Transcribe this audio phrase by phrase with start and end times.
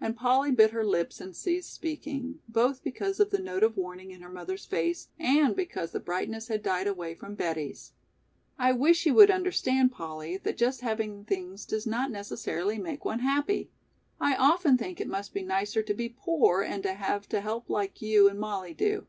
[0.00, 4.12] And Polly bit her lips and ceased speaking, both because of the note of warning
[4.12, 7.92] in her mother's face and because the brightness had died away from Betty's.
[8.58, 13.18] "I wish you would understand, Polly, that just having things does not necessarily make one
[13.18, 13.70] happy;
[14.18, 17.68] I often think it must be nicer to be poor and to have to help
[17.68, 19.06] like you and Mollie do.